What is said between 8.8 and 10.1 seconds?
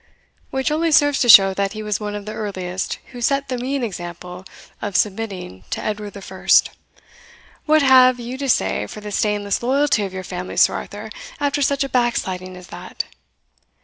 for the stainless loyalty